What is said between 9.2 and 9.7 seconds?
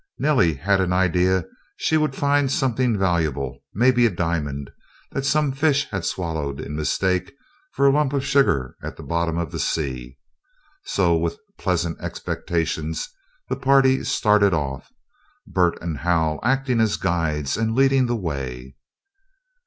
of the